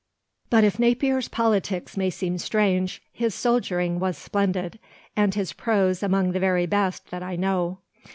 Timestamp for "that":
7.11-7.21